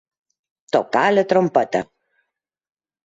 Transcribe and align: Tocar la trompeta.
Tocar 0.77 1.03
la 1.17 1.25
trompeta. 1.35 1.83